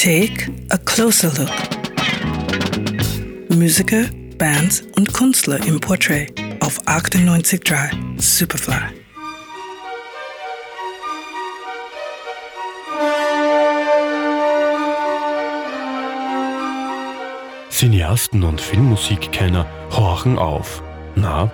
[0.00, 1.50] Take a closer look.
[3.48, 4.04] Musiker,
[4.38, 8.74] Bands und Künstler im Portrait auf 98.3 Superfly.
[17.70, 20.80] Cineasten und Filmmusikkenner horchen auf.
[21.16, 21.50] Na,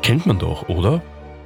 [0.00, 1.02] kennt man doch, oder?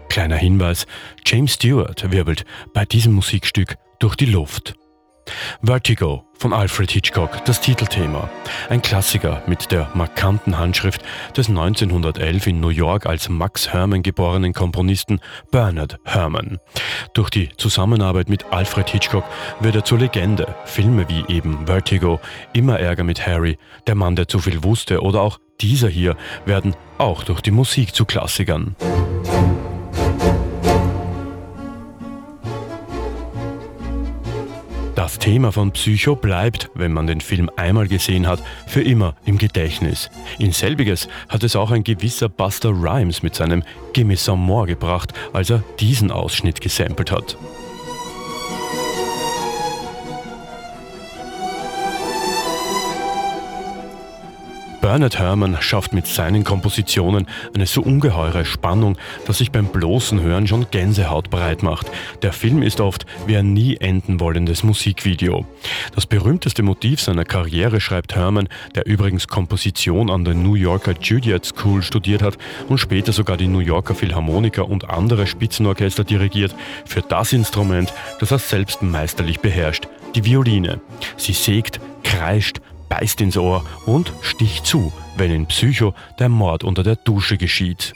[0.08, 0.86] Kleiner Hinweis,
[1.26, 4.74] James Stewart wirbelt bei diesem Musikstück durch die Luft.
[5.66, 8.30] Vertigo von Alfred Hitchcock, das Titelthema.
[8.68, 11.02] Ein Klassiker mit der markanten Handschrift
[11.36, 15.18] des 1911 in New York als Max Herman geborenen Komponisten
[15.50, 16.58] Bernard Herrmann.
[17.14, 19.24] Durch die Zusammenarbeit mit Alfred Hitchcock
[19.58, 20.54] wird er zur Legende.
[20.66, 22.20] Filme wie eben Vertigo,
[22.52, 26.76] Immer Ärger mit Harry, Der Mann, der zu viel wusste oder auch dieser hier werden
[26.98, 28.76] auch durch die Musik zu Klassikern.
[35.06, 39.38] Das Thema von Psycho bleibt, wenn man den Film einmal gesehen hat, für immer im
[39.38, 40.10] Gedächtnis.
[40.40, 43.62] In selbiges hat es auch ein gewisser Buster Rhymes mit seinem
[43.92, 47.36] Gimme Some More gebracht, als er diesen Ausschnitt gesampelt hat.
[54.86, 60.46] Bernard Herrmann schafft mit seinen Kompositionen eine so ungeheure Spannung, dass sich beim bloßen Hören
[60.46, 61.90] schon Gänsehaut breit macht.
[62.22, 65.44] Der Film ist oft wie ein nie enden wollendes Musikvideo.
[65.92, 71.44] Das berühmteste Motiv seiner Karriere schreibt Herrmann, der übrigens Komposition an der New Yorker Juilliard
[71.44, 77.02] School studiert hat und später sogar die New Yorker Philharmoniker und andere Spitzenorchester dirigiert, für
[77.02, 80.80] das Instrument, das er selbst meisterlich beherrscht, die Violine.
[81.16, 86.82] Sie sägt, kreischt, beißt ins Ohr und sticht zu, wenn in Psycho der Mord unter
[86.82, 87.92] der Dusche geschieht.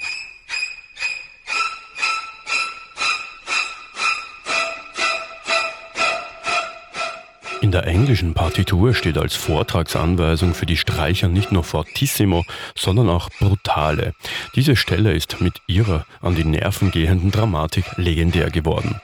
[7.63, 12.45] In der englischen Partitur steht als Vortragsanweisung für die Streicher nicht nur fortissimo,
[12.75, 14.15] sondern auch brutale.
[14.57, 19.01] Diese Stelle ist mit ihrer an die Nerven gehenden Dramatik legendär geworden.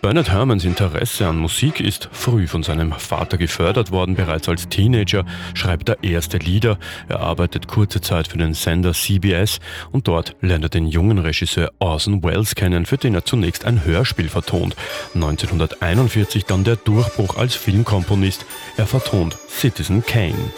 [0.00, 4.14] Bernard Herrmanns Interesse an Musik ist früh von seinem Vater gefördert worden.
[4.14, 6.78] Bereits als Teenager schreibt er erste Lieder.
[7.08, 9.60] Er arbeitet kurze Zeit für den Sender CBS
[9.90, 13.84] und dort lernt er den jungen Regisseur Orson Welles kennen, für den er zunächst ein
[13.84, 14.74] Hörspiel vertont.
[15.14, 18.46] 1941 dann der Durchbruch als Filmkomponist Komponist.
[18.76, 20.52] Er vertont Citizen Kane.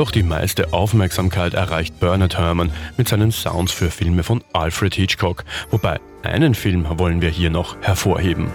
[0.00, 5.44] Doch die meiste Aufmerksamkeit erreicht Bernard Herrmann mit seinen Sounds für Filme von Alfred Hitchcock,
[5.70, 8.50] wobei einen Film wollen wir hier noch hervorheben.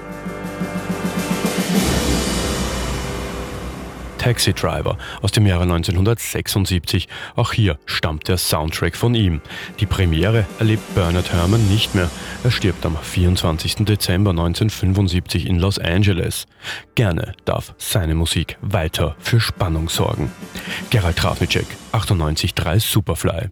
[4.25, 7.07] Taxi Driver aus dem Jahre 1976.
[7.35, 9.39] Auch hier stammt der Soundtrack von ihm.
[9.79, 12.09] Die Premiere erlebt Bernard Herrmann nicht mehr.
[12.43, 13.85] Er stirbt am 24.
[13.85, 16.47] Dezember 1975 in Los Angeles.
[16.95, 20.31] Gerne darf seine Musik weiter für Spannung sorgen.
[20.89, 23.49] Gerald Trafnicek, 98.3 Superfly.